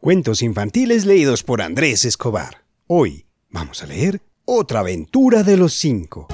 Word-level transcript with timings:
Cuentos 0.00 0.42
infantiles 0.42 1.06
leídos 1.06 1.42
por 1.42 1.60
Andrés 1.60 2.04
Escobar. 2.04 2.64
Hoy 2.86 3.26
vamos 3.50 3.82
a 3.82 3.86
leer 3.86 4.22
Otra 4.44 4.78
aventura 4.78 5.42
de 5.42 5.56
los 5.56 5.74
cinco. 5.74 6.28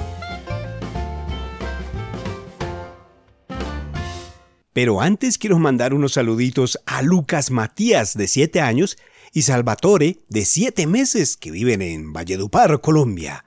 Pero 4.71 5.01
antes 5.01 5.39
quiero 5.39 5.57
mandar 5.57 5.95
unos 5.95 6.13
saluditos 6.13 6.79
a 6.85 7.01
Lucas 7.01 7.49
Matías, 7.49 8.15
de 8.15 8.27
7 8.27 8.61
años, 8.61 8.99
y 9.33 9.41
Salvatore, 9.41 10.19
de 10.29 10.45
7 10.45 10.85
meses, 10.85 11.35
que 11.35 11.49
viven 11.49 11.81
en 11.81 12.13
Valledupar, 12.13 12.79
Colombia. 12.81 13.45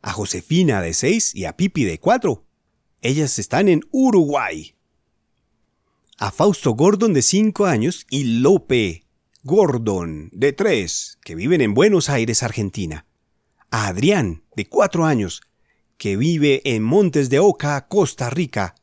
A 0.00 0.12
Josefina, 0.12 0.80
de 0.80 0.94
6, 0.94 1.34
y 1.34 1.44
a 1.44 1.58
Pipi, 1.58 1.84
de 1.84 2.00
4. 2.00 2.42
Ellas 3.02 3.38
están 3.38 3.68
en 3.68 3.82
Uruguay. 3.90 4.76
A 6.16 6.30
Fausto 6.30 6.72
Gordon, 6.72 7.12
de 7.12 7.20
5 7.20 7.66
años, 7.66 8.06
y 8.08 8.40
Lope, 8.40 9.04
Gordon, 9.42 10.28
de 10.32 10.52
3, 10.52 11.18
que 11.24 11.34
viven 11.34 11.62
en 11.62 11.72
Buenos 11.72 12.10
Aires, 12.10 12.42
Argentina. 12.42 13.06
A 13.70 13.86
Adrián, 13.86 14.44
de 14.54 14.68
4 14.68 15.06
años, 15.06 15.40
que 15.96 16.18
vive 16.18 16.60
en 16.64 16.82
Montes 16.82 17.30
de 17.30 17.38
Oca, 17.38 17.88
Costa 17.88 18.28
Rica. 18.28 18.74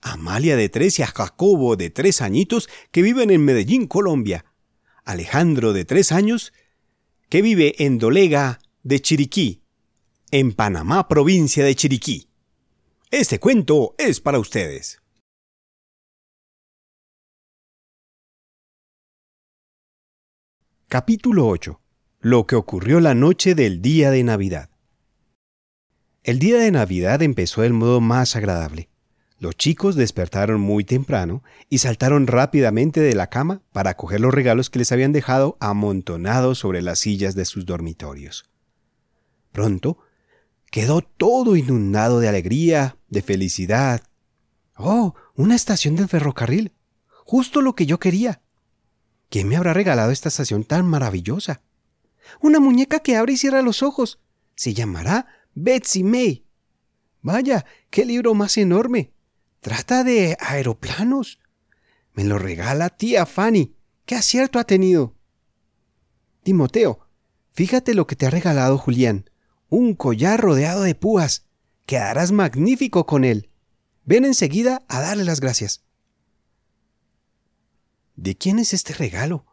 A 0.00 0.12
Amalia, 0.12 0.54
de 0.54 0.68
3, 0.68 1.00
y 1.00 1.02
a 1.02 1.08
Jacobo, 1.08 1.74
de 1.74 1.90
3 1.90 2.22
añitos, 2.22 2.68
que 2.92 3.02
viven 3.02 3.30
en 3.32 3.44
Medellín, 3.44 3.88
Colombia. 3.88 4.44
Alejandro, 5.04 5.72
de 5.72 5.84
3 5.84 6.12
años, 6.12 6.52
que 7.28 7.42
vive 7.42 7.74
en 7.84 7.98
Dolega, 7.98 8.60
de 8.84 9.00
Chiriquí, 9.00 9.64
en 10.30 10.52
Panamá, 10.52 11.08
provincia 11.08 11.64
de 11.64 11.74
Chiriquí. 11.74 12.28
Este 13.10 13.40
cuento 13.40 13.96
es 13.98 14.20
para 14.20 14.38
ustedes. 14.38 15.02
Capítulo 20.88 21.48
8. 21.48 21.80
Lo 22.20 22.46
que 22.46 22.54
ocurrió 22.54 23.00
la 23.00 23.16
noche 23.16 23.56
del 23.56 23.82
día 23.82 24.12
de 24.12 24.22
Navidad. 24.22 24.70
El 26.22 26.38
día 26.38 26.58
de 26.58 26.70
Navidad 26.70 27.22
empezó 27.22 27.62
del 27.62 27.72
modo 27.72 28.00
más 28.00 28.36
agradable. 28.36 28.88
Los 29.40 29.56
chicos 29.56 29.96
despertaron 29.96 30.60
muy 30.60 30.84
temprano 30.84 31.42
y 31.68 31.78
saltaron 31.78 32.28
rápidamente 32.28 33.00
de 33.00 33.16
la 33.16 33.26
cama 33.30 33.62
para 33.72 33.96
coger 33.96 34.20
los 34.20 34.32
regalos 34.32 34.70
que 34.70 34.78
les 34.78 34.92
habían 34.92 35.12
dejado 35.12 35.56
amontonados 35.58 36.58
sobre 36.58 36.82
las 36.82 37.00
sillas 37.00 37.34
de 37.34 37.46
sus 37.46 37.66
dormitorios. 37.66 38.48
Pronto 39.50 39.98
quedó 40.70 41.00
todo 41.00 41.56
inundado 41.56 42.20
de 42.20 42.28
alegría, 42.28 42.96
de 43.08 43.22
felicidad. 43.22 44.02
¡Oh! 44.76 45.16
Una 45.34 45.56
estación 45.56 45.96
del 45.96 46.06
ferrocarril. 46.06 46.76
Justo 47.24 47.60
lo 47.60 47.74
que 47.74 47.86
yo 47.86 47.98
quería. 47.98 48.40
¿Quién 49.28 49.48
me 49.48 49.56
habrá 49.56 49.72
regalado 49.72 50.10
esta 50.10 50.28
estación 50.28 50.64
tan 50.64 50.86
maravillosa? 50.86 51.62
Una 52.40 52.60
muñeca 52.60 53.00
que 53.00 53.16
abre 53.16 53.34
y 53.34 53.36
cierra 53.36 53.62
los 53.62 53.82
ojos. 53.82 54.20
Se 54.54 54.74
llamará 54.74 55.26
Betsy 55.54 56.02
May. 56.02 56.46
Vaya, 57.22 57.64
qué 57.90 58.04
libro 58.04 58.34
más 58.34 58.56
enorme. 58.56 59.12
Trata 59.60 60.04
de 60.04 60.36
aeroplanos. 60.40 61.40
Me 62.14 62.24
lo 62.24 62.38
regala 62.38 62.90
tía 62.90 63.26
Fanny. 63.26 63.74
¿Qué 64.04 64.14
acierto 64.14 64.58
ha 64.58 64.64
tenido? 64.64 65.16
Timoteo, 66.44 67.00
fíjate 67.52 67.94
lo 67.94 68.06
que 68.06 68.14
te 68.14 68.26
ha 68.26 68.30
regalado 68.30 68.78
Julián. 68.78 69.28
Un 69.68 69.94
collar 69.94 70.40
rodeado 70.40 70.82
de 70.82 70.94
púas. 70.94 71.46
Quedarás 71.84 72.30
magnífico 72.30 73.06
con 73.06 73.24
él. 73.24 73.50
Ven 74.04 74.24
enseguida 74.24 74.84
a 74.86 75.00
darle 75.00 75.24
las 75.24 75.40
gracias. 75.40 75.85
¿De 78.16 78.34
quién 78.36 78.58
es 78.58 78.72
este 78.72 78.94
regalo? 78.94 79.44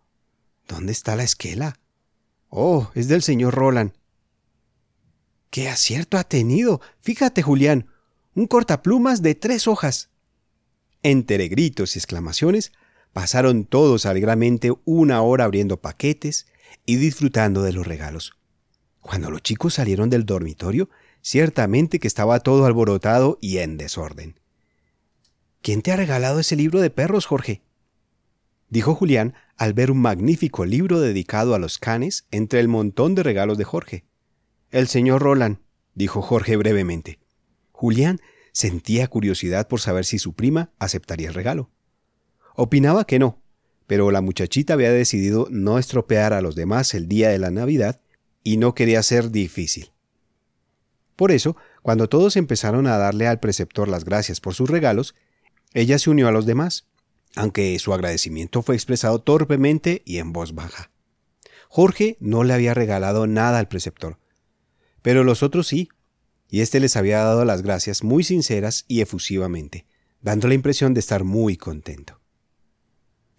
¿Dónde 0.68 0.94
está 0.94 1.18
la 1.18 1.24
esquela? 1.24 1.80
Oh, 2.48 2.90
es 2.96 3.10
del 3.10 3.22
señor 3.22 3.54
Roland. 3.54 3.92
¡Qué 5.50 5.70
acierto 5.70 6.18
ha 6.18 6.24
tenido! 6.24 6.82
Fíjate, 7.02 7.42
Julián, 7.42 7.90
un 8.34 8.48
cortaplumas 8.48 9.22
de 9.22 9.36
tres 9.36 9.68
hojas. 9.68 10.10
Entre 11.04 11.50
gritos 11.50 11.96
y 11.96 12.00
exclamaciones, 12.00 12.72
pasaron 13.12 13.66
todos 13.66 14.06
alegremente 14.06 14.72
una 14.86 15.22
hora 15.22 15.44
abriendo 15.44 15.82
paquetes 15.82 16.48
y 16.86 16.96
disfrutando 16.96 17.64
de 17.64 17.74
los 17.74 17.86
regalos. 17.86 18.34
Cuando 19.02 19.30
los 19.30 19.44
chicos 19.44 19.74
salieron 19.74 20.10
del 20.10 20.26
dormitorio, 20.26 20.90
ciertamente 21.22 22.00
que 22.00 22.08
estaba 22.08 22.40
todo 22.40 22.66
alborotado 22.66 23.38
y 23.42 23.58
en 23.58 23.78
desorden. 23.78 24.40
¿Quién 25.62 25.82
te 25.82 25.92
ha 25.92 25.98
regalado 25.98 26.40
ese 26.40 26.56
libro 26.56 26.80
de 26.80 26.90
perros, 26.90 27.26
Jorge? 27.26 27.62
Dijo 28.74 28.96
Julián 28.96 29.36
al 29.56 29.74
ver 29.74 29.92
un 29.92 30.00
magnífico 30.00 30.66
libro 30.66 31.00
dedicado 31.00 31.54
a 31.54 31.60
los 31.60 31.78
canes 31.78 32.26
entre 32.32 32.60
el 32.60 32.68
montón 32.68 33.14
de 33.14 33.22
regalos 33.22 33.60
de 33.60 33.66
Jorge. 33.66 34.04
El 34.72 34.88
señor 34.88 35.22
Roland, 35.22 35.60
dijo 35.94 36.24
Jorge 36.24 36.58
brevemente. 36.58 37.20
Julián 37.72 38.20
sentía 38.52 39.08
curiosidad 39.08 39.68
por 39.68 39.80
saber 39.80 40.06
si 40.06 40.18
su 40.18 40.34
prima 40.34 40.72
aceptaría 40.80 41.28
el 41.28 41.36
regalo. 41.36 41.70
Opinaba 42.56 43.06
que 43.06 43.20
no, 43.20 43.44
pero 43.86 44.10
la 44.10 44.22
muchachita 44.22 44.74
había 44.74 44.92
decidido 44.92 45.48
no 45.52 45.78
estropear 45.78 46.34
a 46.34 46.42
los 46.42 46.56
demás 46.56 46.96
el 46.96 47.08
día 47.08 47.30
de 47.30 47.38
la 47.38 47.52
Navidad 47.52 48.02
y 48.44 48.58
no 48.58 48.74
quería 48.74 49.04
ser 49.04 49.30
difícil. 49.30 49.92
Por 51.16 51.32
eso, 51.32 51.56
cuando 51.84 52.10
todos 52.10 52.38
empezaron 52.38 52.88
a 52.88 52.98
darle 52.98 53.28
al 53.28 53.40
preceptor 53.40 53.88
las 53.88 54.04
gracias 54.04 54.42
por 54.42 54.56
sus 54.56 54.68
regalos, 54.68 55.14
ella 55.76 56.00
se 56.00 56.10
unió 56.10 56.28
a 56.28 56.32
los 56.32 56.48
demás 56.48 56.88
aunque 57.36 57.78
su 57.80 57.94
agradecimiento 57.94 58.62
fue 58.62 58.76
expresado 58.76 59.20
torpemente 59.20 60.02
y 60.06 60.18
en 60.18 60.34
voz 60.34 60.54
baja. 60.54 60.92
Jorge 61.70 62.18
no 62.20 62.44
le 62.44 62.54
había 62.54 62.74
regalado 62.74 63.26
nada 63.28 63.60
al 63.60 63.68
preceptor, 63.68 64.20
pero 65.02 65.24
los 65.24 65.44
otros 65.44 65.68
sí, 65.68 65.90
y 66.50 66.62
éste 66.62 66.80
les 66.80 66.96
había 66.96 67.20
dado 67.20 67.46
las 67.46 67.64
gracias 67.64 68.04
muy 68.04 68.24
sinceras 68.24 68.86
y 68.88 69.02
efusivamente, 69.02 69.86
dando 70.22 70.48
la 70.48 70.54
impresión 70.54 70.94
de 70.94 71.00
estar 71.00 71.24
muy 71.24 71.58
contento. 71.58 72.22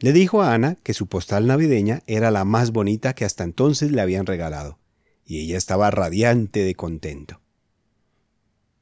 Le 0.00 0.12
dijo 0.12 0.42
a 0.42 0.52
Ana 0.52 0.76
que 0.82 0.94
su 0.94 1.06
postal 1.06 1.46
navideña 1.46 2.02
era 2.06 2.30
la 2.30 2.44
más 2.44 2.72
bonita 2.72 3.14
que 3.14 3.24
hasta 3.24 3.44
entonces 3.44 3.92
le 3.92 4.00
habían 4.00 4.26
regalado, 4.26 4.80
y 5.24 5.40
ella 5.40 5.56
estaba 5.56 5.90
radiante 5.90 6.64
de 6.64 6.74
contento. 6.74 7.40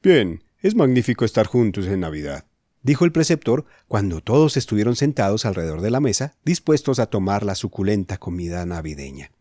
Bien, 0.01 0.43
es 0.59 0.75
magnífico 0.75 1.23
estar 1.23 1.45
juntos 1.45 1.85
en 1.85 1.99
Navidad, 1.99 2.45
dijo 2.83 3.05
el 3.05 3.11
preceptor 3.11 3.65
cuando 3.87 4.21
todos 4.21 4.57
estuvieron 4.57 4.95
sentados 4.95 5.45
alrededor 5.45 5.81
de 5.81 5.91
la 5.91 5.99
mesa, 5.99 6.35
dispuestos 6.45 6.99
a 6.99 7.07
tomar 7.07 7.43
la 7.43 7.55
suculenta 7.55 8.17
comida 8.17 8.65
navideña. 8.65 9.31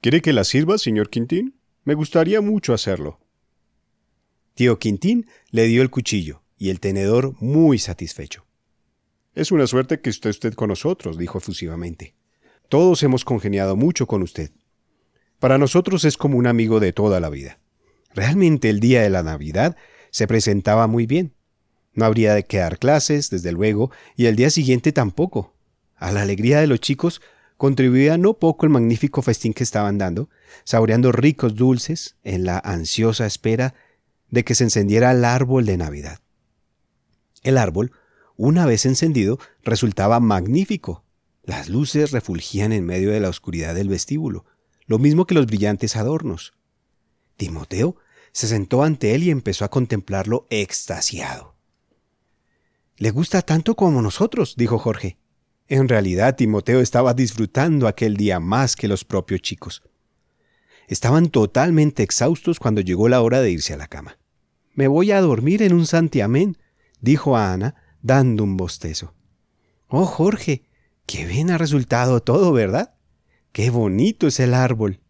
¿Quiere 0.00 0.22
que 0.22 0.32
la 0.32 0.44
sirva, 0.44 0.78
señor 0.78 1.10
Quintín? 1.10 1.54
Me 1.84 1.94
gustaría 1.94 2.40
mucho 2.40 2.72
hacerlo. 2.72 3.20
Tío 4.54 4.78
Quintín 4.78 5.26
le 5.50 5.66
dio 5.66 5.82
el 5.82 5.90
cuchillo 5.90 6.42
y 6.56 6.70
el 6.70 6.80
tenedor 6.80 7.34
muy 7.40 7.78
satisfecho. 7.78 8.46
Es 9.34 9.50
una 9.50 9.66
suerte 9.66 10.00
que 10.00 10.10
esté 10.10 10.28
usted 10.28 10.54
con 10.54 10.68
nosotros, 10.68 11.18
dijo 11.18 11.38
efusivamente. 11.38 12.14
Todos 12.68 13.02
hemos 13.02 13.24
congeniado 13.24 13.76
mucho 13.76 14.06
con 14.06 14.22
usted. 14.22 14.50
Para 15.38 15.58
nosotros 15.58 16.04
es 16.04 16.16
como 16.16 16.38
un 16.38 16.46
amigo 16.46 16.80
de 16.80 16.92
toda 16.92 17.18
la 17.18 17.30
vida. 17.30 17.58
Realmente 18.14 18.68
el 18.70 18.78
día 18.78 19.02
de 19.02 19.10
la 19.10 19.22
Navidad 19.22 19.76
se 20.10 20.26
presentaba 20.26 20.86
muy 20.86 21.06
bien. 21.06 21.34
No 21.94 22.04
habría 22.04 22.34
de 22.34 22.44
quedar 22.44 22.78
clases, 22.78 23.30
desde 23.30 23.52
luego, 23.52 23.90
y 24.16 24.26
el 24.26 24.36
día 24.36 24.50
siguiente 24.50 24.92
tampoco. 24.92 25.54
A 25.96 26.10
la 26.10 26.22
alegría 26.22 26.60
de 26.60 26.66
los 26.66 26.80
chicos 26.80 27.20
contribuía 27.56 28.18
no 28.18 28.34
poco 28.34 28.66
el 28.66 28.70
magnífico 28.70 29.22
festín 29.22 29.52
que 29.52 29.62
estaban 29.62 29.98
dando, 29.98 30.28
saboreando 30.64 31.12
ricos 31.12 31.54
dulces 31.54 32.16
en 32.24 32.44
la 32.44 32.58
ansiosa 32.58 33.26
espera 33.26 33.74
de 34.30 34.44
que 34.44 34.54
se 34.54 34.64
encendiera 34.64 35.12
el 35.12 35.24
árbol 35.24 35.66
de 35.66 35.76
Navidad. 35.76 36.20
El 37.42 37.58
árbol, 37.58 37.92
una 38.36 38.66
vez 38.66 38.86
encendido, 38.86 39.38
resultaba 39.62 40.18
magnífico. 40.18 41.04
Las 41.44 41.68
luces 41.68 42.10
refulgían 42.12 42.72
en 42.72 42.86
medio 42.86 43.10
de 43.10 43.20
la 43.20 43.28
oscuridad 43.28 43.74
del 43.74 43.88
vestíbulo, 43.88 44.46
lo 44.86 44.98
mismo 44.98 45.26
que 45.26 45.34
los 45.34 45.46
brillantes 45.46 45.96
adornos. 45.96 46.54
Timoteo 47.36 47.96
se 48.32 48.48
sentó 48.48 48.82
ante 48.82 49.14
él 49.14 49.24
y 49.24 49.30
empezó 49.30 49.64
a 49.64 49.70
contemplarlo 49.70 50.46
extasiado. 50.50 51.51
Le 53.02 53.10
gusta 53.10 53.42
tanto 53.42 53.74
como 53.74 54.00
nosotros, 54.00 54.54
dijo 54.56 54.78
Jorge. 54.78 55.18
En 55.66 55.88
realidad, 55.88 56.36
Timoteo 56.36 56.80
estaba 56.80 57.14
disfrutando 57.14 57.88
aquel 57.88 58.16
día 58.16 58.38
más 58.38 58.76
que 58.76 58.86
los 58.86 59.04
propios 59.04 59.40
chicos. 59.40 59.82
Estaban 60.86 61.30
totalmente 61.30 62.04
exhaustos 62.04 62.60
cuando 62.60 62.80
llegó 62.80 63.08
la 63.08 63.20
hora 63.20 63.40
de 63.40 63.50
irse 63.50 63.74
a 63.74 63.76
la 63.76 63.88
cama. 63.88 64.18
Me 64.74 64.86
voy 64.86 65.10
a 65.10 65.20
dormir 65.20 65.62
en 65.62 65.72
un 65.72 65.84
santiamén, 65.84 66.58
dijo 67.00 67.36
a 67.36 67.52
Ana, 67.52 67.74
dando 68.02 68.44
un 68.44 68.56
bostezo. 68.56 69.14
Oh, 69.88 70.04
Jorge, 70.04 70.62
qué 71.04 71.26
bien 71.26 71.50
ha 71.50 71.58
resultado 71.58 72.22
todo, 72.22 72.52
¿verdad? 72.52 72.94
Qué 73.50 73.70
bonito 73.70 74.28
es 74.28 74.38
el 74.38 74.54
árbol. 74.54 75.00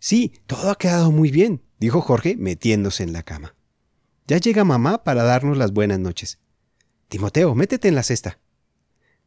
Sí, 0.00 0.32
todo 0.48 0.72
ha 0.72 0.76
quedado 0.76 1.12
muy 1.12 1.30
bien, 1.30 1.62
dijo 1.78 2.00
Jorge, 2.00 2.34
metiéndose 2.36 3.04
en 3.04 3.12
la 3.12 3.22
cama. 3.22 3.54
Ya 4.26 4.38
llega 4.38 4.64
mamá 4.64 5.04
para 5.04 5.22
darnos 5.22 5.56
las 5.56 5.72
buenas 5.72 6.00
noches. 6.00 6.40
Timoteo, 7.10 7.56
métete 7.56 7.88
en 7.88 7.96
la 7.96 8.04
cesta. 8.04 8.38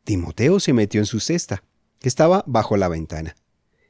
Timoteo 0.06 0.62
se 0.62 0.72
metió 0.72 1.02
en 1.02 1.06
su 1.06 1.20
cesta. 1.20 1.66
que 2.00 2.08
estaba 2.08 2.46
bajo 2.48 2.78
la 2.78 2.88
ventana. 2.88 3.36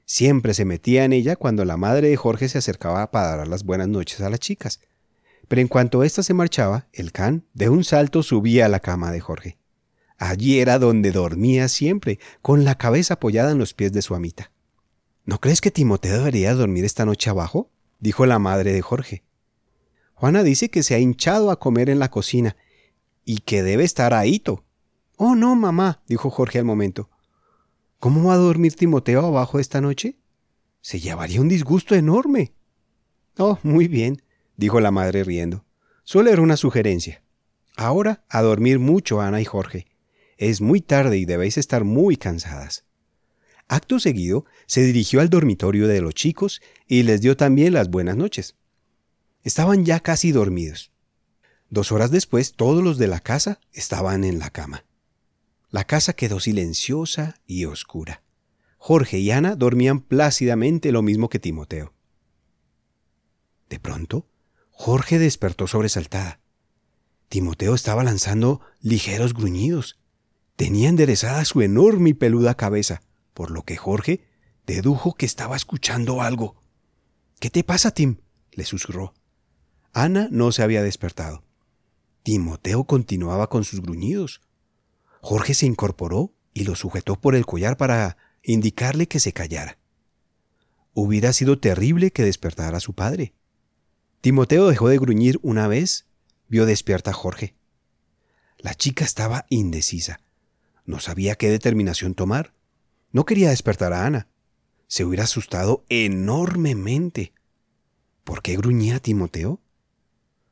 Siempre 0.05 0.55
se 0.55 0.65
metía 0.65 1.05
en 1.05 1.13
ella 1.13 1.35
cuando 1.35 1.63
la 1.63 1.77
madre 1.77 2.09
de 2.09 2.17
Jorge 2.17 2.49
se 2.49 2.57
acercaba 2.57 3.11
para 3.11 3.37
dar 3.37 3.47
las 3.47 3.63
buenas 3.63 3.87
noches 3.87 4.19
a 4.21 4.31
las 4.31 4.39
chicas. 4.39 4.79
Pero 5.47 5.61
en 5.61 5.67
cuanto 5.67 6.03
ésta 6.03 6.23
se 6.23 6.33
marchaba, 6.33 6.87
el 6.91 7.11
can 7.11 7.45
de 7.53 7.69
un 7.69 7.83
salto 7.83 8.23
subía 8.23 8.65
a 8.65 8.69
la 8.69 8.79
cama 8.79 9.11
de 9.11 9.19
Jorge. 9.19 9.57
Allí 10.17 10.59
era 10.59 10.79
donde 10.79 11.11
dormía 11.11 11.67
siempre, 11.67 12.17
con 12.41 12.65
la 12.65 12.75
cabeza 12.79 13.15
apoyada 13.15 13.51
en 13.51 13.59
los 13.59 13.75
pies 13.75 13.93
de 13.93 14.01
su 14.01 14.15
amita. 14.15 14.51
¿No 15.23 15.39
crees 15.39 15.61
que 15.61 15.69
Timoteo 15.69 16.17
debería 16.17 16.55
dormir 16.55 16.83
esta 16.83 17.05
noche 17.05 17.29
abajo? 17.29 17.69
dijo 17.99 18.25
la 18.25 18.39
madre 18.39 18.73
de 18.73 18.81
Jorge. 18.81 19.23
Juana 20.15 20.41
dice 20.41 20.69
que 20.69 20.81
se 20.81 20.95
ha 20.95 20.99
hinchado 20.99 21.51
a 21.51 21.59
comer 21.59 21.91
en 21.91 21.99
la 21.99 22.09
cocina 22.09 22.55
y 23.25 23.39
que 23.39 23.63
debe 23.63 23.83
estar 23.83 24.13
ahíto. 24.13 24.63
Oh, 25.17 25.35
no, 25.35 25.55
mamá, 25.55 26.01
dijo 26.07 26.29
Jorge 26.29 26.59
al 26.59 26.65
momento. 26.65 27.09
¿Cómo 27.99 28.27
va 28.27 28.33
a 28.33 28.37
dormir 28.37 28.75
Timoteo 28.75 29.25
abajo 29.25 29.59
esta 29.59 29.79
noche? 29.79 30.17
Se 30.81 30.99
llevaría 30.99 31.39
un 31.39 31.47
disgusto 31.47 31.95
enorme. 31.95 32.53
Oh, 33.37 33.57
muy 33.63 33.87
bien, 33.87 34.21
dijo 34.57 34.79
la 34.79 34.91
madre 34.91 35.23
riendo. 35.23 35.65
Solo 36.03 36.29
era 36.29 36.41
una 36.41 36.57
sugerencia. 36.57 37.23
Ahora 37.75 38.25
a 38.29 38.41
dormir 38.41 38.79
mucho, 38.79 39.21
Ana 39.21 39.41
y 39.41 39.45
Jorge. 39.45 39.87
Es 40.37 40.61
muy 40.61 40.81
tarde 40.81 41.17
y 41.17 41.25
debéis 41.25 41.57
estar 41.57 41.83
muy 41.83 42.17
cansadas. 42.17 42.85
Acto 43.67 43.99
seguido, 43.99 44.45
se 44.67 44.83
dirigió 44.83 45.21
al 45.21 45.29
dormitorio 45.29 45.87
de 45.87 46.01
los 46.01 46.13
chicos 46.13 46.61
y 46.85 47.03
les 47.03 47.21
dio 47.21 47.37
también 47.37 47.73
las 47.73 47.89
buenas 47.89 48.17
noches. 48.17 48.55
Estaban 49.41 49.85
ya 49.85 49.99
casi 49.99 50.31
dormidos. 50.31 50.92
Dos 51.73 51.91
horas 51.91 52.11
después, 52.11 52.53
todos 52.53 52.83
los 52.83 52.99
de 52.99 53.07
la 53.07 53.19
casa 53.19 53.59
estaban 53.71 54.25
en 54.25 54.37
la 54.37 54.51
cama. 54.51 54.85
La 55.71 55.85
casa 55.85 56.13
quedó 56.13 56.39
silenciosa 56.39 57.41
y 57.47 57.65
oscura. 57.65 58.21
Jorge 58.77 59.17
y 59.17 59.31
Ana 59.31 59.55
dormían 59.55 60.01
plácidamente 60.01 60.91
lo 60.91 61.01
mismo 61.01 61.29
que 61.29 61.39
Timoteo. 61.39 61.95
De 63.69 63.79
pronto, 63.79 64.27
Jorge 64.69 65.17
despertó 65.17 65.65
sobresaltada. 65.65 66.41
Timoteo 67.27 67.73
estaba 67.73 68.03
lanzando 68.03 68.61
ligeros 68.79 69.33
gruñidos. 69.33 69.99
Tenía 70.55 70.89
enderezada 70.89 71.43
su 71.43 71.63
enorme 71.63 72.11
y 72.11 72.13
peluda 72.13 72.53
cabeza, 72.53 73.01
por 73.33 73.49
lo 73.49 73.63
que 73.63 73.77
Jorge 73.77 74.27
dedujo 74.67 75.15
que 75.15 75.25
estaba 75.25 75.55
escuchando 75.55 76.21
algo. 76.21 76.61
¿Qué 77.39 77.49
te 77.49 77.63
pasa, 77.63 77.89
Tim? 77.89 78.17
le 78.51 78.63
susurró. 78.63 79.15
Ana 79.91 80.27
no 80.29 80.51
se 80.51 80.61
había 80.61 80.83
despertado. 80.83 81.43
Timoteo 82.23 82.85
continuaba 82.85 83.49
con 83.49 83.65
sus 83.65 83.81
gruñidos. 83.81 84.41
Jorge 85.21 85.53
se 85.53 85.65
incorporó 85.65 86.33
y 86.53 86.63
lo 86.63 86.75
sujetó 86.75 87.19
por 87.19 87.35
el 87.35 87.45
collar 87.45 87.77
para 87.77 88.17
indicarle 88.41 89.07
que 89.07 89.19
se 89.19 89.33
callara. 89.33 89.77
Hubiera 90.93 91.33
sido 91.33 91.59
terrible 91.59 92.11
que 92.11 92.23
despertara 92.23 92.77
a 92.77 92.81
su 92.81 92.93
padre. 92.93 93.33
Timoteo 94.21 94.69
dejó 94.69 94.87
de 94.87 94.99
gruñir 94.99 95.39
una 95.41 95.67
vez, 95.67 96.05
vio 96.47 96.65
despierta 96.65 97.11
a 97.11 97.13
Jorge. 97.13 97.55
La 98.57 98.73
chica 98.73 99.03
estaba 99.03 99.45
indecisa. 99.49 100.21
No 100.85 100.99
sabía 100.99 101.35
qué 101.35 101.49
determinación 101.49 102.13
tomar. 102.15 102.53
No 103.11 103.25
quería 103.25 103.49
despertar 103.49 103.91
a 103.91 104.05
Ana. 104.05 104.27
Se 104.87 105.03
hubiera 105.03 105.25
asustado 105.25 105.83
enormemente. 105.89 107.33
¿Por 108.23 108.41
qué 108.41 108.55
gruñía 108.55 108.99
Timoteo? 108.99 109.59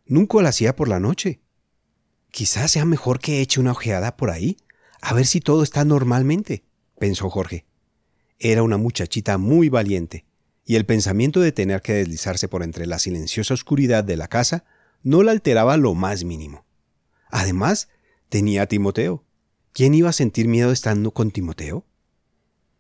Nunca 0.06 0.42
lo 0.42 0.48
hacía 0.48 0.76
por 0.76 0.90
la 0.90 1.00
noche. 1.00 1.40
Quizás 2.32 2.72
sea 2.72 2.86
mejor 2.86 3.20
que 3.20 3.42
eche 3.42 3.60
una 3.60 3.72
ojeada 3.72 4.16
por 4.16 4.32
ahí, 4.32 4.58
a 5.02 5.14
ver 5.14 5.26
si 5.26 5.42
todo 5.42 5.64
está 5.64 5.84
normalmente, 5.84 6.64
pensó 6.98 7.30
Jorge. 7.30 7.66
Era 8.40 8.64
una 8.64 8.78
muchachita 8.78 9.38
muy 9.38 9.70
valiente, 9.70 10.26
y 10.66 10.76
el 10.76 10.86
pensamiento 10.86 11.42
de 11.42 11.52
tener 11.52 11.82
que 11.82 11.94
deslizarse 11.94 12.48
por 12.48 12.64
entre 12.64 12.86
la 12.86 13.00
silenciosa 13.00 13.54
oscuridad 13.54 14.04
de 14.04 14.16
la 14.16 14.28
casa 14.28 14.64
no 15.04 15.24
la 15.24 15.32
alteraba 15.32 15.76
lo 15.76 15.94
más 15.94 16.24
mínimo. 16.24 16.66
Además, 17.30 17.90
tenía 18.30 18.64
a 18.64 18.68
Timoteo. 18.68 19.26
¿Quién 19.74 19.94
iba 19.94 20.10
a 20.10 20.14
sentir 20.14 20.48
miedo 20.48 20.72
estando 20.72 21.12
con 21.12 21.32
Timoteo? 21.32 21.86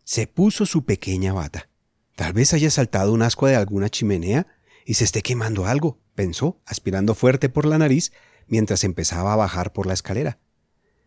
Se 0.03 0.27
puso 0.27 0.65
su 0.65 0.85
pequeña 0.85 1.33
bata. 1.33 1.69
Tal 2.15 2.33
vez 2.33 2.53
haya 2.53 2.69
saltado 2.69 3.13
un 3.13 3.21
asco 3.21 3.47
de 3.47 3.55
alguna 3.55 3.89
chimenea 3.89 4.47
y 4.85 4.95
se 4.95 5.03
esté 5.03 5.21
quemando 5.21 5.65
algo, 5.65 5.99
pensó, 6.15 6.59
aspirando 6.65 7.15
fuerte 7.15 7.49
por 7.49 7.65
la 7.65 7.77
nariz 7.77 8.11
mientras 8.47 8.83
empezaba 8.83 9.33
a 9.33 9.37
bajar 9.37 9.73
por 9.73 9.85
la 9.85 9.93
escalera. 9.93 10.39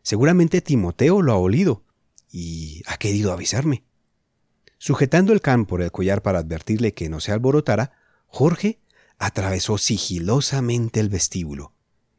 Seguramente 0.02 0.60
Timoteo 0.60 1.22
lo 1.22 1.32
ha 1.32 1.36
olido 1.36 1.84
y 2.30 2.82
ha 2.86 2.96
querido 2.96 3.32
avisarme. 3.32 3.84
Sujetando 4.78 5.32
el 5.32 5.40
can 5.40 5.66
por 5.66 5.80
el 5.82 5.92
collar 5.92 6.22
para 6.22 6.40
advertirle 6.40 6.92
que 6.92 7.08
no 7.08 7.20
se 7.20 7.32
alborotara, 7.32 7.92
Jorge 8.26 8.80
atravesó 9.18 9.78
sigilosamente 9.78 11.00
el 11.00 11.08
vestíbulo 11.08 11.72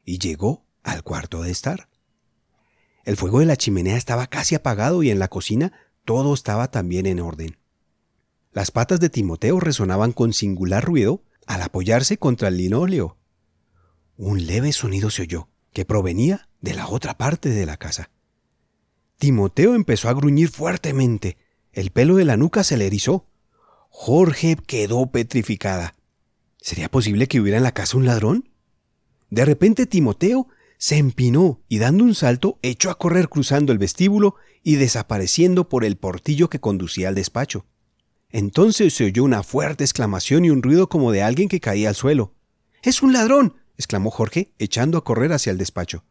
y 0.04 0.20
llegó 0.20 0.66
al 0.84 1.04
cuarto 1.04 1.44
de 1.44 1.52
estar. 1.52 1.90
El 3.04 3.18
fuego 3.18 3.40
de 3.40 3.46
la 3.46 3.56
chimenea 3.56 3.98
estaba 3.98 4.28
casi 4.28 4.56
apagado 4.56 5.04
y 5.04 5.12
en 5.12 5.20
la 5.20 5.28
cocina 5.28 5.74
todo 6.06 6.34
estaba 6.34 6.72
también 6.72 7.06
en 7.06 7.20
orden. 7.20 7.58
Las 8.52 8.72
patas 8.72 9.00
de 9.00 9.10
Timoteo 9.10 9.60
resonaban 9.60 10.12
con 10.12 10.34
singular 10.34 10.84
ruido 10.84 11.24
al 11.46 11.62
apoyarse 11.62 12.18
contra 12.18 12.48
el 12.48 12.58
linóleo. 12.58 13.18
Un 14.18 14.46
leve 14.46 14.72
sonido 14.72 15.10
se 15.10 15.24
oyó, 15.24 15.50
que 15.74 15.86
provenía 15.86 16.48
de 16.62 16.74
la 16.74 16.88
otra 16.88 17.18
parte 17.18 17.50
de 17.50 17.66
la 17.66 17.78
casa. 17.78 18.10
Timoteo 19.18 19.76
empezó 19.76 20.10
a 20.10 20.14
gruñir 20.14 20.50
fuertemente. 20.50 21.38
El 21.74 21.92
pelo 21.92 22.16
de 22.16 22.26
la 22.26 22.38
nuca 22.38 22.64
se 22.64 22.78
le 22.78 22.88
erizó. 22.88 23.28
Jorge 23.90 24.58
quedó 24.68 25.12
petrificada. 25.12 25.96
¿Sería 26.58 26.90
posible 26.90 27.28
que 27.28 27.40
hubiera 27.40 27.58
en 27.58 27.64
la 27.64 27.74
casa 27.74 27.98
un 27.98 28.06
ladrón? 28.06 28.50
De 29.30 29.46
repente 29.46 29.86
Timoteo 29.86 30.48
se 30.78 30.98
empinó 30.98 31.62
y 31.68 31.80
dando 31.80 32.04
un 32.04 32.16
salto 32.16 32.60
echó 32.62 32.90
a 32.90 32.98
correr 32.98 33.30
cruzando 33.30 33.72
el 33.72 33.78
vestíbulo 33.78 34.36
y 34.64 34.76
desapareciendo 34.76 35.70
por 35.70 35.84
el 35.84 35.98
portillo 35.98 36.50
que 36.50 36.60
conducía 36.60 37.10
al 37.10 37.16
despacho. 37.16 37.66
Entonces 38.30 38.94
se 38.94 39.06
oyó 39.06 39.24
una 39.24 39.44
fuerte 39.44 39.84
exclamación 39.84 40.46
y 40.46 40.50
un 40.50 40.64
ruido 40.64 40.90
como 40.90 41.12
de 41.12 41.22
alguien 41.22 41.50
que 41.50 41.60
caía 41.60 41.90
al 41.90 41.96
suelo. 41.96 42.34
¡Es 42.82 43.02
un 43.02 43.14
ladrón! 43.14 43.56
Exclamó 43.77 44.12
Jorge, 44.12 44.51
echando 44.60 44.98
a 44.98 45.04
correr 45.04 45.33
hacia 45.33 45.51
el 45.51 45.57
despacho. 45.57 46.04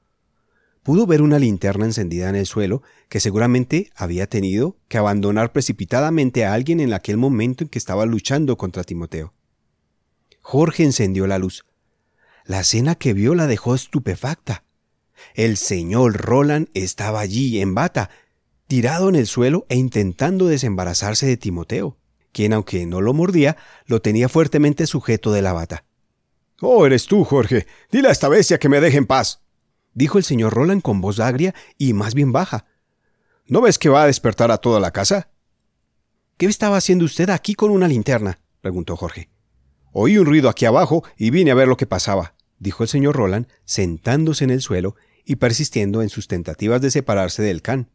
Pudo 0.82 1.06
ver 1.06 1.22
una 1.22 1.38
linterna 1.38 1.86
encendida 1.86 2.28
en 2.28 2.36
el 2.36 2.44
suelo 2.44 2.82
que 3.08 3.18
seguramente 3.18 3.90
había 3.96 4.26
tenido 4.26 4.76
que 4.88 4.98
abandonar 4.98 5.50
precipitadamente 5.50 6.44
a 6.44 6.52
alguien 6.52 6.78
en 6.78 6.92
aquel 6.92 7.16
momento 7.16 7.64
en 7.64 7.70
que 7.70 7.78
estaba 7.78 8.04
luchando 8.04 8.58
contra 8.58 8.84
Timoteo. 8.84 9.32
Jorge 10.42 10.84
encendió 10.84 11.26
la 11.26 11.38
luz. 11.38 11.64
La 12.44 12.60
escena 12.60 12.96
que 12.96 13.14
vio 13.14 13.34
la 13.34 13.46
dejó 13.46 13.74
estupefacta. 13.74 14.64
El 15.34 15.56
señor 15.56 16.18
Roland 16.18 16.68
estaba 16.74 17.20
allí, 17.20 17.62
en 17.62 17.74
bata, 17.74 18.10
tirado 18.66 19.08
en 19.08 19.14
el 19.16 19.26
suelo 19.26 19.64
e 19.70 19.76
intentando 19.76 20.48
desembarazarse 20.48 21.24
de 21.24 21.38
Timoteo, 21.38 21.96
quien, 22.32 22.52
aunque 22.52 22.84
no 22.84 23.00
lo 23.00 23.14
mordía, 23.14 23.56
lo 23.86 24.02
tenía 24.02 24.28
fuertemente 24.28 24.86
sujeto 24.86 25.32
de 25.32 25.40
la 25.40 25.54
bata. 25.54 25.86
Oh, 26.60 26.86
eres 26.86 27.06
tú, 27.06 27.24
Jorge. 27.24 27.66
Dile 27.90 28.08
a 28.08 28.12
esta 28.12 28.28
bestia 28.28 28.58
que 28.58 28.68
me 28.68 28.80
deje 28.80 28.98
en 28.98 29.06
paz. 29.06 29.40
dijo 29.92 30.18
el 30.18 30.24
señor 30.24 30.54
Roland 30.54 30.82
con 30.82 31.00
voz 31.00 31.20
agria 31.20 31.54
y 31.78 31.92
más 31.92 32.14
bien 32.14 32.32
baja. 32.32 32.66
¿No 33.46 33.60
ves 33.60 33.78
que 33.78 33.88
va 33.88 34.02
a 34.02 34.06
despertar 34.06 34.50
a 34.50 34.58
toda 34.58 34.80
la 34.80 34.90
casa? 34.90 35.30
¿Qué 36.36 36.46
estaba 36.46 36.76
haciendo 36.76 37.04
usted 37.04 37.30
aquí 37.30 37.54
con 37.54 37.70
una 37.70 37.86
linterna? 37.86 38.40
preguntó 38.60 38.96
Jorge. 38.96 39.28
Oí 39.92 40.18
un 40.18 40.26
ruido 40.26 40.48
aquí 40.48 40.64
abajo 40.64 41.04
y 41.16 41.30
vine 41.30 41.52
a 41.52 41.54
ver 41.54 41.68
lo 41.68 41.76
que 41.76 41.86
pasaba, 41.86 42.34
dijo 42.58 42.82
el 42.82 42.88
señor 42.88 43.14
Roland, 43.14 43.46
sentándose 43.64 44.42
en 44.42 44.50
el 44.50 44.60
suelo 44.60 44.96
y 45.24 45.36
persistiendo 45.36 46.02
en 46.02 46.08
sus 46.08 46.26
tentativas 46.26 46.80
de 46.80 46.90
separarse 46.90 47.42
del 47.42 47.62
can. 47.62 47.88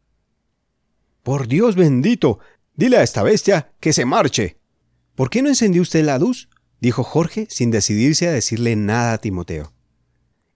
Por 1.22 1.48
Dios 1.48 1.76
bendito. 1.76 2.38
Dile 2.74 2.96
a 2.96 3.02
esta 3.02 3.22
bestia 3.22 3.72
que 3.80 3.92
se 3.92 4.06
marche. 4.06 4.58
¿Por 5.14 5.28
qué 5.28 5.42
no 5.42 5.48
encendió 5.50 5.82
usted 5.82 6.02
la 6.04 6.18
luz? 6.18 6.48
Dijo 6.80 7.04
Jorge 7.04 7.46
sin 7.50 7.70
decidirse 7.70 8.28
a 8.28 8.32
decirle 8.32 8.76
nada 8.76 9.14
a 9.14 9.18
Timoteo. 9.18 9.72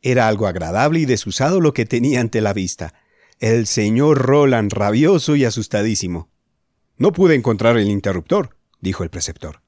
Era 0.02 0.28
algo 0.28 0.46
agradable 0.46 1.00
y 1.00 1.06
desusado 1.06 1.60
lo 1.60 1.72
que 1.72 1.86
tenía 1.86 2.20
ante 2.20 2.40
la 2.40 2.52
vista. 2.52 2.94
El 3.40 3.66
señor 3.66 4.18
Roland 4.18 4.72
rabioso 4.72 5.36
y 5.36 5.44
asustadísimo. 5.44 6.28
No 6.98 7.12
pude 7.12 7.34
encontrar 7.34 7.76
el 7.78 7.88
interruptor, 7.88 8.56
dijo 8.80 9.02
el 9.02 9.10
preceptor. 9.10 9.62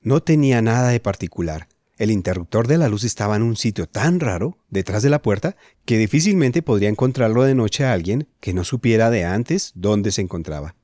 No 0.00 0.22
tenía 0.22 0.62
nada 0.62 0.88
de 0.88 1.00
particular. 1.00 1.68
El 1.98 2.10
interruptor 2.10 2.66
de 2.66 2.78
la 2.78 2.88
luz 2.88 3.04
estaba 3.04 3.36
en 3.36 3.42
un 3.42 3.56
sitio 3.56 3.86
tan 3.86 4.18
raro, 4.18 4.58
detrás 4.70 5.02
de 5.02 5.10
la 5.10 5.22
puerta, 5.22 5.56
que 5.84 5.98
difícilmente 5.98 6.62
podría 6.62 6.88
encontrarlo 6.88 7.44
de 7.44 7.54
noche 7.54 7.84
a 7.84 7.92
alguien 7.92 8.28
que 8.40 8.54
no 8.54 8.64
supiera 8.64 9.10
de 9.10 9.24
antes 9.24 9.72
dónde 9.74 10.10
se 10.10 10.22
encontraba. 10.22 10.74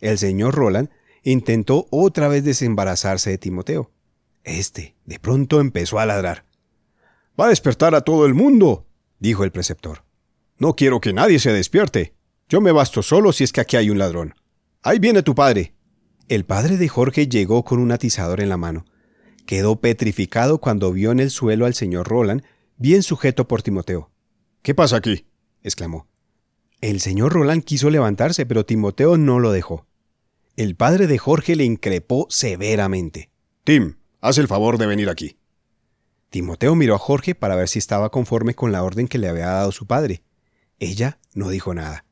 El 0.00 0.18
señor 0.18 0.54
Roland 0.54 0.90
intentó 1.22 1.86
otra 1.90 2.28
vez 2.28 2.44
desembarazarse 2.44 3.30
de 3.30 3.38
Timoteo. 3.38 3.90
Este, 4.44 4.94
de 5.06 5.18
pronto, 5.18 5.60
empezó 5.60 5.98
a 5.98 6.06
ladrar. 6.06 6.44
Va 7.38 7.46
a 7.46 7.48
despertar 7.48 7.94
a 7.94 8.02
todo 8.02 8.26
el 8.26 8.34
mundo, 8.34 8.86
dijo 9.18 9.42
el 9.42 9.50
preceptor. 9.50 10.04
No 10.58 10.76
quiero 10.76 11.00
que 11.00 11.12
nadie 11.12 11.38
se 11.40 11.52
despierte. 11.52 12.14
Yo 12.48 12.60
me 12.60 12.70
basto 12.70 13.02
solo 13.02 13.32
si 13.32 13.42
es 13.42 13.52
que 13.52 13.60
aquí 13.60 13.76
hay 13.76 13.90
un 13.90 13.98
ladrón. 13.98 14.34
Ahí 14.82 14.98
viene 14.98 15.22
tu 15.22 15.34
padre. 15.34 15.74
El 16.28 16.44
padre 16.44 16.76
de 16.76 16.88
Jorge 16.88 17.26
llegó 17.26 17.64
con 17.64 17.80
un 17.80 17.90
atizador 17.90 18.40
en 18.40 18.50
la 18.50 18.56
mano. 18.56 18.84
Quedó 19.46 19.80
petrificado 19.80 20.58
cuando 20.58 20.92
vio 20.92 21.10
en 21.10 21.20
el 21.20 21.30
suelo 21.30 21.66
al 21.66 21.74
señor 21.74 22.08
Roland, 22.08 22.44
bien 22.76 23.02
sujeto 23.02 23.48
por 23.48 23.62
Timoteo. 23.62 24.10
¿Qué 24.62 24.74
pasa 24.74 24.96
aquí? 24.96 25.26
exclamó. 25.62 26.06
El 26.80 27.00
señor 27.00 27.32
Roland 27.32 27.64
quiso 27.64 27.90
levantarse, 27.90 28.46
pero 28.46 28.64
Timoteo 28.64 29.16
no 29.16 29.38
lo 29.38 29.52
dejó. 29.52 29.86
El 30.56 30.76
padre 30.76 31.06
de 31.06 31.18
Jorge 31.18 31.56
le 31.56 31.64
increpó 31.64 32.26
severamente. 32.30 33.30
Tim, 33.64 33.96
haz 34.24 34.38
el 34.38 34.48
favor 34.48 34.78
de 34.78 34.86
venir 34.86 35.10
aquí. 35.10 35.36
Timoteo 36.30 36.74
miró 36.74 36.94
a 36.94 36.98
Jorge 36.98 37.34
para 37.34 37.56
ver 37.56 37.68
si 37.68 37.78
estaba 37.78 38.10
conforme 38.10 38.54
con 38.54 38.72
la 38.72 38.82
orden 38.82 39.06
que 39.06 39.18
le 39.18 39.28
había 39.28 39.46
dado 39.46 39.70
su 39.70 39.86
padre. 39.86 40.22
Ella 40.78 41.18
no 41.34 41.50
dijo 41.50 41.74
nada. 41.74 42.06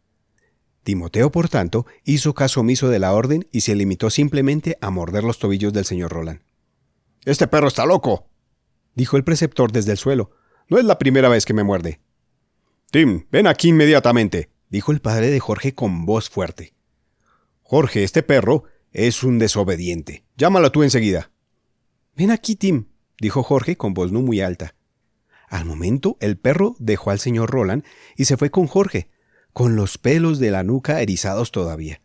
Timoteo, 0.84 1.32
por 1.32 1.48
tanto, 1.48 1.86
hizo 2.04 2.34
caso 2.34 2.60
omiso 2.60 2.90
de 2.90 2.98
la 2.98 3.14
orden 3.14 3.48
y 3.50 3.62
se 3.62 3.74
limitó 3.74 4.10
simplemente 4.10 4.76
a 4.82 4.90
morder 4.90 5.24
los 5.24 5.38
tobillos 5.38 5.72
del 5.72 5.86
señor 5.86 6.12
Roland. 6.12 6.42
Este 7.24 7.46
perro 7.46 7.68
está 7.68 7.86
loco, 7.86 8.28
dijo 8.94 9.16
el 9.16 9.24
preceptor 9.24 9.72
desde 9.72 9.92
el 9.92 9.98
suelo. 9.98 10.32
No 10.68 10.78
es 10.78 10.84
la 10.84 10.98
primera 10.98 11.30
vez 11.30 11.46
que 11.46 11.54
me 11.54 11.64
muerde. 11.64 12.00
Tim, 12.90 13.26
ven 13.30 13.46
aquí 13.46 13.68
inmediatamente, 13.68 14.50
dijo 14.68 14.92
el 14.92 15.00
padre 15.00 15.30
de 15.30 15.40
Jorge 15.40 15.74
con 15.74 16.04
voz 16.04 16.28
fuerte. 16.28 16.74
Jorge, 17.62 18.04
este 18.04 18.22
perro 18.22 18.64
es 18.90 19.22
un 19.22 19.38
desobediente. 19.38 20.24
Llámalo 20.36 20.70
tú 20.70 20.82
enseguida. 20.82 21.31
Ven 22.14 22.30
aquí, 22.30 22.56
Tim, 22.56 22.86
dijo 23.18 23.42
Jorge 23.42 23.76
con 23.76 23.94
voz 23.94 24.12
no 24.12 24.20
muy 24.20 24.40
alta. 24.40 24.74
Al 25.48 25.64
momento, 25.64 26.16
el 26.20 26.36
perro 26.36 26.76
dejó 26.78 27.10
al 27.10 27.18
señor 27.18 27.50
Roland 27.50 27.84
y 28.16 28.26
se 28.26 28.36
fue 28.36 28.50
con 28.50 28.66
Jorge, 28.66 29.10
con 29.52 29.76
los 29.76 29.98
pelos 29.98 30.38
de 30.38 30.50
la 30.50 30.62
nuca 30.62 31.00
erizados 31.00 31.52
todavía. 31.52 32.02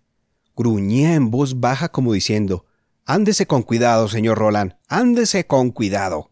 Gruñía 0.55 1.13
en 1.13 1.29
voz 1.29 1.59
baja 1.59 1.89
como 1.89 2.13
diciendo 2.13 2.65
Ándese 3.05 3.47
con 3.47 3.63
cuidado, 3.63 4.09
señor 4.09 4.37
Roland, 4.37 4.75
ándese 4.89 5.47
con 5.47 5.71
cuidado. 5.71 6.31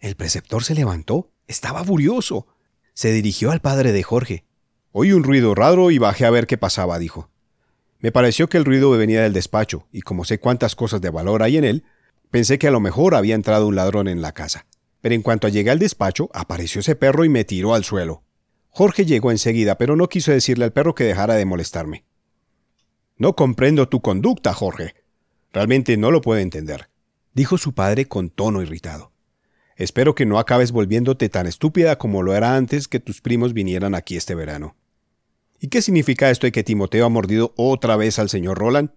El 0.00 0.16
preceptor 0.16 0.64
se 0.64 0.74
levantó, 0.74 1.30
estaba 1.46 1.84
furioso. 1.84 2.48
Se 2.94 3.12
dirigió 3.12 3.52
al 3.52 3.60
padre 3.60 3.92
de 3.92 4.02
Jorge. 4.02 4.44
Oí 4.90 5.12
un 5.12 5.22
ruido 5.22 5.54
raro 5.54 5.92
y 5.92 5.98
bajé 5.98 6.26
a 6.26 6.30
ver 6.30 6.48
qué 6.48 6.58
pasaba, 6.58 6.98
dijo. 6.98 7.30
Me 8.00 8.10
pareció 8.10 8.48
que 8.48 8.56
el 8.58 8.64
ruido 8.64 8.90
venía 8.90 9.22
del 9.22 9.32
despacho, 9.32 9.86
y 9.92 10.02
como 10.02 10.24
sé 10.24 10.40
cuántas 10.40 10.74
cosas 10.74 11.00
de 11.00 11.10
valor 11.10 11.44
hay 11.44 11.56
en 11.58 11.64
él, 11.64 11.84
pensé 12.30 12.58
que 12.58 12.68
a 12.68 12.70
lo 12.70 12.80
mejor 12.80 13.14
había 13.14 13.34
entrado 13.34 13.66
un 13.66 13.76
ladrón 13.76 14.08
en 14.08 14.22
la 14.22 14.32
casa. 14.32 14.66
Pero 15.00 15.14
en 15.14 15.22
cuanto 15.22 15.48
llegué 15.48 15.70
al 15.70 15.78
despacho, 15.78 16.28
apareció 16.32 16.80
ese 16.80 16.96
perro 16.96 17.24
y 17.24 17.28
me 17.28 17.44
tiró 17.44 17.74
al 17.74 17.84
suelo. 17.84 18.22
Jorge 18.70 19.06
llegó 19.06 19.30
enseguida, 19.30 19.78
pero 19.78 19.96
no 19.96 20.08
quiso 20.08 20.32
decirle 20.32 20.64
al 20.64 20.72
perro 20.72 20.94
que 20.94 21.04
dejara 21.04 21.34
de 21.34 21.44
molestarme. 21.44 22.04
No 23.16 23.34
comprendo 23.34 23.88
tu 23.88 24.00
conducta, 24.00 24.52
Jorge. 24.54 24.94
Realmente 25.52 25.96
no 25.96 26.10
lo 26.10 26.20
puedo 26.20 26.40
entender, 26.40 26.88
dijo 27.34 27.58
su 27.58 27.74
padre 27.74 28.06
con 28.06 28.30
tono 28.30 28.62
irritado. 28.62 29.12
Espero 29.76 30.14
que 30.14 30.26
no 30.26 30.38
acabes 30.38 30.72
volviéndote 30.72 31.28
tan 31.28 31.46
estúpida 31.46 31.98
como 31.98 32.22
lo 32.22 32.34
era 32.34 32.56
antes 32.56 32.88
que 32.88 33.00
tus 33.00 33.20
primos 33.20 33.54
vinieran 33.54 33.94
aquí 33.94 34.16
este 34.16 34.34
verano. 34.34 34.76
¿Y 35.60 35.68
qué 35.68 35.82
significa 35.82 36.30
esto 36.30 36.46
de 36.46 36.52
que 36.52 36.64
Timoteo 36.64 37.06
ha 37.06 37.08
mordido 37.08 37.52
otra 37.56 37.96
vez 37.96 38.18
al 38.18 38.28
señor 38.28 38.58
Roland? 38.58 38.90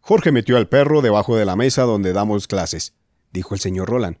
Jorge 0.00 0.32
metió 0.32 0.56
al 0.56 0.68
perro 0.68 1.02
debajo 1.02 1.36
de 1.36 1.44
la 1.44 1.56
mesa 1.56 1.82
donde 1.82 2.12
damos 2.12 2.48
clases, 2.48 2.94
dijo 3.32 3.54
el 3.54 3.60
señor 3.60 3.88
Roland. 3.88 4.18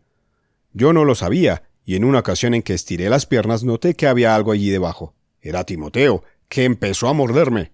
Yo 0.72 0.92
no 0.92 1.04
lo 1.04 1.14
sabía, 1.14 1.64
y 1.84 1.96
en 1.96 2.04
una 2.04 2.20
ocasión 2.20 2.54
en 2.54 2.62
que 2.62 2.74
estiré 2.74 3.08
las 3.10 3.26
piernas 3.26 3.64
noté 3.64 3.94
que 3.94 4.06
había 4.06 4.34
algo 4.34 4.52
allí 4.52 4.70
debajo. 4.70 5.14
Era 5.40 5.64
Timoteo, 5.64 6.22
que 6.48 6.64
empezó 6.64 7.08
a 7.08 7.12
morderme. 7.12 7.72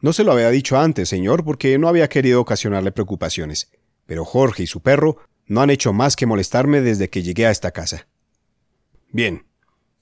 No 0.00 0.12
se 0.12 0.24
lo 0.24 0.32
había 0.32 0.50
dicho 0.50 0.78
antes, 0.78 1.08
señor, 1.08 1.44
porque 1.44 1.78
no 1.78 1.88
había 1.88 2.08
querido 2.08 2.40
ocasionarle 2.40 2.92
preocupaciones, 2.92 3.70
pero 4.06 4.24
Jorge 4.24 4.64
y 4.64 4.66
su 4.66 4.80
perro 4.80 5.18
no 5.46 5.60
han 5.60 5.70
hecho 5.70 5.92
más 5.92 6.16
que 6.16 6.26
molestarme 6.26 6.80
desde 6.80 7.10
que 7.10 7.22
llegué 7.22 7.46
a 7.46 7.50
esta 7.50 7.72
casa. 7.72 8.06
Bien. 9.10 9.46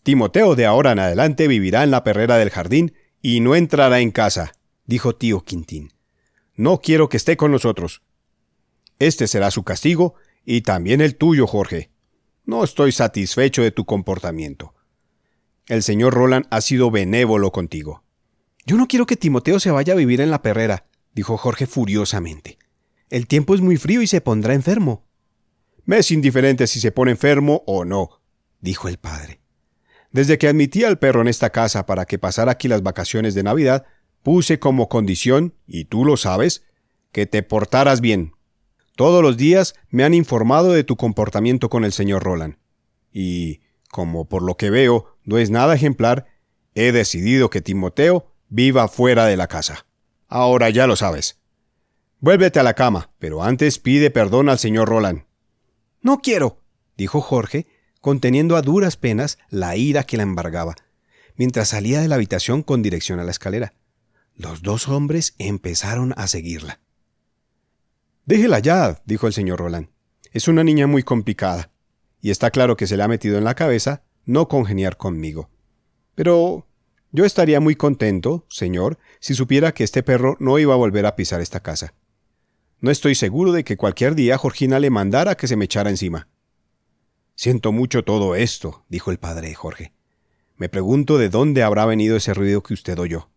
Timoteo 0.02 0.54
de 0.54 0.64
ahora 0.64 0.92
en 0.92 0.98
adelante 0.98 1.46
vivirá 1.46 1.82
en 1.82 1.90
la 1.90 2.04
perrera 2.04 2.38
del 2.38 2.50
jardín 2.50 2.94
y 3.20 3.40
no 3.40 3.54
entrará 3.54 4.00
en 4.00 4.10
casa, 4.10 4.52
dijo 4.86 5.14
tío 5.14 5.44
Quintín. 5.44 5.92
No 6.60 6.82
quiero 6.82 7.08
que 7.08 7.16
esté 7.16 7.38
con 7.38 7.52
nosotros. 7.52 8.02
Este 8.98 9.26
será 9.26 9.50
su 9.50 9.62
castigo 9.62 10.16
y 10.44 10.60
también 10.60 11.00
el 11.00 11.16
tuyo, 11.16 11.46
Jorge. 11.46 11.90
No 12.44 12.62
estoy 12.62 12.92
satisfecho 12.92 13.62
de 13.62 13.70
tu 13.70 13.86
comportamiento. 13.86 14.74
El 15.68 15.82
señor 15.82 16.12
Roland 16.12 16.44
ha 16.50 16.60
sido 16.60 16.90
benévolo 16.90 17.50
contigo. 17.50 18.04
Yo 18.66 18.76
no 18.76 18.88
quiero 18.88 19.06
que 19.06 19.16
Timoteo 19.16 19.58
se 19.58 19.70
vaya 19.70 19.94
a 19.94 19.96
vivir 19.96 20.20
en 20.20 20.30
la 20.30 20.42
perrera, 20.42 20.84
dijo 21.14 21.38
Jorge 21.38 21.66
furiosamente. 21.66 22.58
El 23.08 23.26
tiempo 23.26 23.54
es 23.54 23.62
muy 23.62 23.78
frío 23.78 24.02
y 24.02 24.06
se 24.06 24.20
pondrá 24.20 24.52
enfermo. 24.52 25.06
Me 25.86 25.96
es 25.96 26.10
indiferente 26.10 26.66
si 26.66 26.78
se 26.78 26.92
pone 26.92 27.12
enfermo 27.12 27.62
o 27.66 27.86
no, 27.86 28.20
dijo 28.60 28.86
el 28.86 28.98
padre. 28.98 29.40
Desde 30.10 30.36
que 30.36 30.46
admití 30.46 30.84
al 30.84 30.98
perro 30.98 31.22
en 31.22 31.28
esta 31.28 31.48
casa 31.48 31.86
para 31.86 32.04
que 32.04 32.18
pasara 32.18 32.52
aquí 32.52 32.68
las 32.68 32.82
vacaciones 32.82 33.34
de 33.34 33.44
Navidad, 33.44 33.86
puse 34.22 34.58
como 34.58 34.88
condición, 34.88 35.54
y 35.66 35.84
tú 35.84 36.04
lo 36.04 36.16
sabes, 36.16 36.64
que 37.12 37.26
te 37.26 37.42
portaras 37.42 38.00
bien. 38.00 38.32
Todos 38.96 39.22
los 39.22 39.36
días 39.36 39.74
me 39.88 40.04
han 40.04 40.14
informado 40.14 40.72
de 40.72 40.84
tu 40.84 40.96
comportamiento 40.96 41.70
con 41.70 41.84
el 41.84 41.92
señor 41.92 42.22
Roland. 42.22 42.56
Y, 43.12 43.60
como 43.90 44.28
por 44.28 44.42
lo 44.42 44.56
que 44.56 44.70
veo 44.70 45.16
no 45.24 45.38
es 45.38 45.50
nada 45.50 45.74
ejemplar, 45.74 46.26
he 46.74 46.92
decidido 46.92 47.50
que 47.50 47.60
Timoteo 47.60 48.32
viva 48.48 48.88
fuera 48.88 49.26
de 49.26 49.36
la 49.36 49.48
casa. 49.48 49.86
Ahora 50.28 50.70
ya 50.70 50.86
lo 50.86 50.96
sabes. 50.96 51.40
Vuélvete 52.20 52.60
a 52.60 52.62
la 52.62 52.74
cama, 52.74 53.10
pero 53.18 53.42
antes 53.42 53.78
pide 53.78 54.10
perdón 54.10 54.48
al 54.48 54.58
señor 54.58 54.88
Roland. 54.88 55.24
No 56.02 56.18
quiero, 56.18 56.60
dijo 56.96 57.20
Jorge, 57.20 57.66
conteniendo 58.00 58.56
a 58.56 58.62
duras 58.62 58.96
penas 58.96 59.38
la 59.48 59.76
ira 59.76 60.04
que 60.04 60.16
la 60.16 60.22
embargaba, 60.22 60.74
mientras 61.36 61.68
salía 61.68 62.00
de 62.00 62.08
la 62.08 62.16
habitación 62.16 62.62
con 62.62 62.82
dirección 62.82 63.18
a 63.20 63.24
la 63.24 63.30
escalera. 63.30 63.74
Los 64.36 64.62
dos 64.62 64.88
hombres 64.88 65.34
empezaron 65.38 66.14
a 66.16 66.26
seguirla. 66.26 66.80
Déjela 68.26 68.58
ya, 68.58 69.02
dijo 69.04 69.26
el 69.26 69.32
señor 69.32 69.58
Roland. 69.58 69.88
Es 70.32 70.48
una 70.48 70.64
niña 70.64 70.86
muy 70.86 71.02
complicada, 71.02 71.70
y 72.20 72.30
está 72.30 72.50
claro 72.50 72.76
que 72.76 72.86
se 72.86 72.96
le 72.96 73.02
ha 73.02 73.08
metido 73.08 73.38
en 73.38 73.44
la 73.44 73.54
cabeza 73.54 74.04
no 74.24 74.48
congeniar 74.48 74.96
conmigo. 74.96 75.50
Pero 76.14 76.66
yo 77.12 77.24
estaría 77.24 77.60
muy 77.60 77.74
contento, 77.74 78.46
señor, 78.48 78.98
si 79.18 79.34
supiera 79.34 79.72
que 79.72 79.84
este 79.84 80.02
perro 80.02 80.36
no 80.38 80.58
iba 80.58 80.74
a 80.74 80.76
volver 80.76 81.06
a 81.06 81.16
pisar 81.16 81.40
esta 81.40 81.60
casa. 81.60 81.94
No 82.80 82.90
estoy 82.90 83.14
seguro 83.14 83.52
de 83.52 83.64
que 83.64 83.76
cualquier 83.76 84.14
día 84.14 84.38
Georgina 84.38 84.78
le 84.78 84.90
mandara 84.90 85.36
que 85.36 85.48
se 85.48 85.56
me 85.56 85.64
echara 85.64 85.90
encima. 85.90 86.28
Siento 87.34 87.72
mucho 87.72 88.04
todo 88.04 88.34
esto, 88.34 88.84
dijo 88.88 89.10
el 89.10 89.18
padre 89.18 89.54
Jorge. 89.54 89.92
Me 90.56 90.68
pregunto 90.68 91.18
de 91.18 91.30
dónde 91.30 91.62
habrá 91.62 91.84
venido 91.86 92.16
ese 92.16 92.34
ruido 92.34 92.62
que 92.62 92.74
usted 92.74 92.98
oyó. 92.98 93.30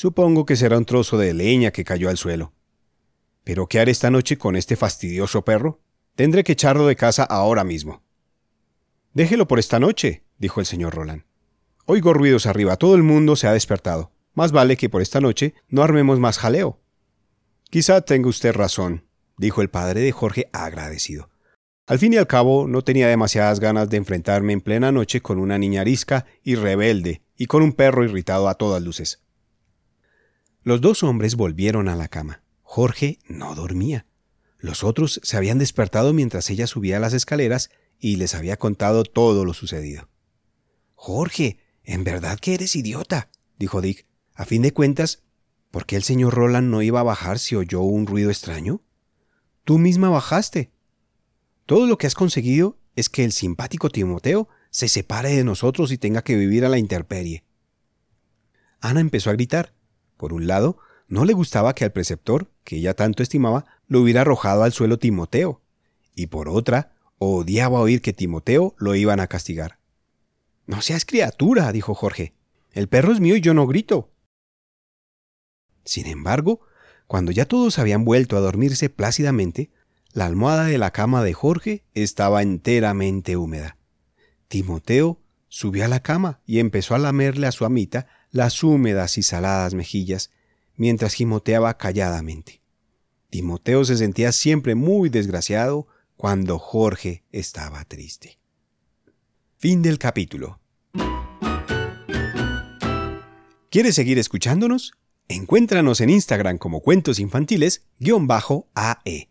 Supongo 0.00 0.46
que 0.46 0.54
será 0.54 0.78
un 0.78 0.84
trozo 0.84 1.18
de 1.18 1.34
leña 1.34 1.72
que 1.72 1.82
cayó 1.82 2.08
al 2.08 2.16
suelo. 2.16 2.52
¿Pero 3.42 3.66
qué 3.66 3.80
haré 3.80 3.90
esta 3.90 4.12
noche 4.12 4.38
con 4.38 4.54
este 4.54 4.76
fastidioso 4.76 5.44
perro? 5.44 5.80
Tendré 6.14 6.44
que 6.44 6.52
echarlo 6.52 6.86
de 6.86 6.94
casa 6.94 7.24
ahora 7.24 7.64
mismo. 7.64 8.04
Déjelo 9.12 9.48
por 9.48 9.58
esta 9.58 9.80
noche, 9.80 10.22
dijo 10.38 10.60
el 10.60 10.66
señor 10.66 10.94
Roland. 10.94 11.24
Oigo 11.84 12.14
ruidos 12.14 12.46
arriba, 12.46 12.76
todo 12.76 12.94
el 12.94 13.02
mundo 13.02 13.34
se 13.34 13.48
ha 13.48 13.52
despertado. 13.52 14.12
Más 14.34 14.52
vale 14.52 14.76
que 14.76 14.88
por 14.88 15.02
esta 15.02 15.20
noche 15.20 15.54
no 15.66 15.82
armemos 15.82 16.20
más 16.20 16.38
jaleo. 16.38 16.78
Quizá 17.68 18.00
tenga 18.02 18.28
usted 18.28 18.52
razón, 18.52 19.04
dijo 19.36 19.62
el 19.62 19.68
padre 19.68 20.02
de 20.02 20.12
Jorge 20.12 20.48
agradecido. 20.52 21.28
Al 21.88 21.98
fin 21.98 22.12
y 22.12 22.18
al 22.18 22.28
cabo, 22.28 22.68
no 22.68 22.82
tenía 22.82 23.08
demasiadas 23.08 23.58
ganas 23.58 23.90
de 23.90 23.96
enfrentarme 23.96 24.52
en 24.52 24.60
plena 24.60 24.92
noche 24.92 25.22
con 25.22 25.40
una 25.40 25.58
niña 25.58 25.80
arisca 25.80 26.24
y 26.44 26.54
rebelde 26.54 27.22
y 27.36 27.46
con 27.46 27.64
un 27.64 27.72
perro 27.72 28.04
irritado 28.04 28.48
a 28.48 28.54
todas 28.54 28.80
luces. 28.80 29.24
Los 30.68 30.82
dos 30.82 31.02
hombres 31.02 31.34
volvieron 31.34 31.88
a 31.88 31.96
la 31.96 32.08
cama. 32.08 32.42
Jorge 32.62 33.20
no 33.26 33.54
dormía. 33.54 34.04
Los 34.58 34.84
otros 34.84 35.18
se 35.22 35.38
habían 35.38 35.56
despertado 35.56 36.12
mientras 36.12 36.50
ella 36.50 36.66
subía 36.66 37.00
las 37.00 37.14
escaleras 37.14 37.70
y 37.98 38.16
les 38.16 38.34
había 38.34 38.58
contado 38.58 39.04
todo 39.04 39.46
lo 39.46 39.54
sucedido. 39.54 40.10
Jorge, 40.94 41.56
en 41.84 42.04
verdad 42.04 42.38
que 42.38 42.52
eres 42.52 42.76
idiota, 42.76 43.30
dijo 43.58 43.80
Dick. 43.80 44.04
A 44.34 44.44
fin 44.44 44.60
de 44.60 44.74
cuentas, 44.74 45.22
¿por 45.70 45.86
qué 45.86 45.96
el 45.96 46.02
señor 46.02 46.34
Roland 46.34 46.68
no 46.68 46.82
iba 46.82 47.00
a 47.00 47.02
bajar 47.02 47.38
si 47.38 47.56
oyó 47.56 47.80
un 47.80 48.06
ruido 48.06 48.28
extraño? 48.28 48.82
Tú 49.64 49.78
misma 49.78 50.10
bajaste. 50.10 50.70
Todo 51.64 51.86
lo 51.86 51.96
que 51.96 52.08
has 52.08 52.14
conseguido 52.14 52.76
es 52.94 53.08
que 53.08 53.24
el 53.24 53.32
simpático 53.32 53.88
Timoteo 53.88 54.50
se 54.68 54.88
separe 54.88 55.30
de 55.30 55.44
nosotros 55.44 55.90
y 55.92 55.96
tenga 55.96 56.20
que 56.20 56.36
vivir 56.36 56.66
a 56.66 56.68
la 56.68 56.76
intemperie. 56.76 57.42
Ana 58.80 59.00
empezó 59.00 59.30
a 59.30 59.32
gritar. 59.32 59.77
Por 60.18 60.34
un 60.34 60.46
lado, 60.46 60.76
no 61.06 61.24
le 61.24 61.32
gustaba 61.32 61.74
que 61.74 61.84
al 61.84 61.92
preceptor, 61.92 62.50
que 62.64 62.76
ella 62.76 62.92
tanto 62.92 63.22
estimaba, 63.22 63.64
lo 63.86 64.02
hubiera 64.02 64.20
arrojado 64.20 64.64
al 64.64 64.72
suelo 64.72 64.98
Timoteo, 64.98 65.62
y 66.14 66.26
por 66.26 66.50
otra, 66.50 66.92
odiaba 67.16 67.80
oír 67.80 68.02
que 68.02 68.12
Timoteo 68.12 68.74
lo 68.76 68.94
iban 68.94 69.20
a 69.20 69.28
castigar. 69.28 69.78
No 70.66 70.82
seas 70.82 71.06
criatura, 71.06 71.72
dijo 71.72 71.94
Jorge. 71.94 72.34
El 72.72 72.88
perro 72.88 73.12
es 73.12 73.20
mío 73.20 73.36
y 73.36 73.40
yo 73.40 73.54
no 73.54 73.66
grito. 73.66 74.12
Sin 75.84 76.06
embargo, 76.06 76.60
cuando 77.06 77.32
ya 77.32 77.46
todos 77.46 77.78
habían 77.78 78.04
vuelto 78.04 78.36
a 78.36 78.40
dormirse 78.40 78.90
plácidamente, 78.90 79.70
la 80.12 80.26
almohada 80.26 80.64
de 80.64 80.76
la 80.76 80.90
cama 80.90 81.22
de 81.22 81.32
Jorge 81.32 81.84
estaba 81.94 82.42
enteramente 82.42 83.36
húmeda. 83.36 83.78
Timoteo 84.48 85.20
subió 85.48 85.84
a 85.84 85.88
la 85.88 86.00
cama 86.00 86.40
y 86.44 86.58
empezó 86.58 86.94
a 86.94 86.98
lamerle 86.98 87.46
a 87.46 87.52
su 87.52 87.64
amita 87.64 88.08
las 88.30 88.62
húmedas 88.62 89.18
y 89.18 89.22
saladas 89.22 89.74
mejillas, 89.74 90.30
mientras 90.76 91.14
gimoteaba 91.14 91.76
calladamente. 91.76 92.62
Timoteo 93.30 93.84
se 93.84 93.96
sentía 93.96 94.32
siempre 94.32 94.74
muy 94.74 95.10
desgraciado 95.10 95.86
cuando 96.16 96.58
Jorge 96.58 97.24
estaba 97.30 97.84
triste. 97.84 98.40
Fin 99.56 99.82
del 99.82 99.98
capítulo. 99.98 100.60
¿Quieres 103.70 103.94
seguir 103.94 104.18
escuchándonos? 104.18 104.92
Encuéntranos 105.28 106.00
en 106.00 106.10
Instagram 106.10 106.58
como 106.58 106.80
Cuentos 106.80 107.20
Infantiles-AE. 107.20 109.28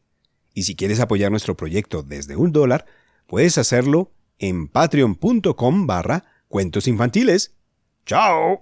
Y 0.54 0.64
si 0.64 0.76
quieres 0.76 1.00
apoyar 1.00 1.32
nuestro 1.32 1.58
proyecto 1.58 2.04
desde 2.04 2.36
un 2.36 2.52
dólar, 2.52 2.86
puedes 3.26 3.58
hacerlo 3.58 4.12
en 4.38 4.68
patreon.com 4.68 5.88
barra 5.88 6.24
cuentos 6.48 6.88
infantiles. 6.88 7.56
¡Chao! 8.06 8.60